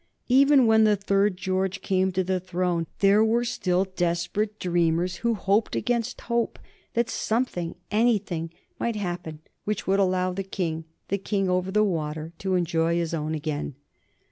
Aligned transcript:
Even 0.29 0.65
when 0.65 0.83
the 0.83 0.95
third 0.95 1.37
George 1.37 1.81
came 1.83 2.11
to 2.11 2.23
the 2.23 2.39
throne 2.39 2.87
there 3.01 3.23
were 3.23 3.43
still 3.45 3.83
desperate 3.85 4.57
dreamers 4.59 5.17
who 5.17 5.35
hoped 5.35 5.75
against 5.75 6.21
hope 6.21 6.57
that 6.95 7.07
something, 7.07 7.75
anything, 7.91 8.49
might 8.79 8.95
happen 8.95 9.41
which 9.63 9.85
would 9.85 9.99
allow 9.99 10.33
the 10.33 10.41
King 10.41 10.85
the 11.09 11.19
King 11.19 11.47
over 11.51 11.69
the 11.69 11.83
water 11.83 12.33
to 12.39 12.55
enjoy 12.55 12.95
his 12.95 13.13
own 13.13 13.35
again. 13.35 13.75